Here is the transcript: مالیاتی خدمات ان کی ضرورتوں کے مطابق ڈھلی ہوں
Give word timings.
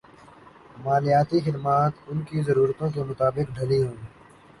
مالیاتی 0.77 1.39
خدمات 1.41 1.93
ان 2.07 2.21
کی 2.21 2.41
ضرورتوں 2.41 2.89
کے 2.89 3.03
مطابق 3.03 3.55
ڈھلی 3.55 3.81
ہوں 3.83 3.95